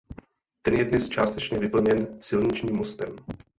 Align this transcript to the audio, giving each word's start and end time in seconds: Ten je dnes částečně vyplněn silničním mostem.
Ten 0.61 0.73
je 0.75 0.85
dnes 0.85 1.09
částečně 1.09 1.59
vyplněn 1.59 2.17
silničním 2.21 2.75
mostem. 2.75 3.15